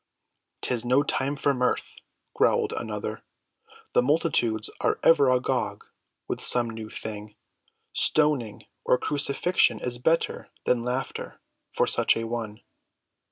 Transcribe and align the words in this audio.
"'Tis 0.61 0.83
no 0.83 1.03
time 1.03 1.35
for 1.35 1.53
mirth," 1.53 1.97
growled 2.33 2.73
another. 2.73 3.21
"The 3.93 4.01
multitudes 4.01 4.71
are 4.81 4.97
ever 5.03 5.29
agog 5.29 5.85
for 6.25 6.39
some 6.39 6.71
new 6.71 6.89
thing; 6.89 7.35
stoning 7.93 8.63
or 8.83 8.97
crucifixion 8.97 9.79
is 9.79 9.99
better 9.99 10.49
than 10.65 10.81
laughter 10.81 11.39
for 11.71 11.85
such 11.85 12.15
an 12.17 12.27
one. 12.29 12.61